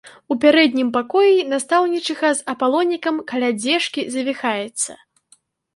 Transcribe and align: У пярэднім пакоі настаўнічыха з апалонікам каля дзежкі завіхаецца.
У 0.35 0.35
пярэднім 0.45 0.87
пакоі 0.95 1.45
настаўнічыха 1.51 2.33
з 2.41 2.55
апалонікам 2.55 3.15
каля 3.35 3.49
дзежкі 3.61 4.01
завіхаецца. 4.17 4.91